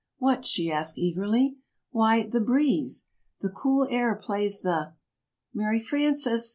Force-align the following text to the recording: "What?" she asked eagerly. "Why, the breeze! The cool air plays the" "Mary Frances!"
"What?" 0.17 0.47
she 0.47 0.71
asked 0.71 0.97
eagerly. 0.97 1.59
"Why, 1.91 2.25
the 2.25 2.41
breeze! 2.41 3.05
The 3.41 3.51
cool 3.51 3.87
air 3.91 4.15
plays 4.15 4.61
the" 4.61 4.93
"Mary 5.53 5.77
Frances!" 5.79 6.49